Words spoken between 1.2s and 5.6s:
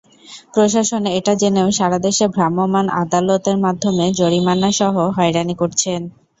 জেনেও সারা দেশে ভ্রাম্যমাণ আদালতের মাধ্যমে জরিমানাসহ হয়রানি